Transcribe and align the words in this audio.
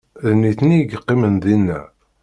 D 0.23 0.27
nitni 0.41 0.75
i 0.79 0.79
yeqqimen 0.91 1.35
dinna 1.43 1.79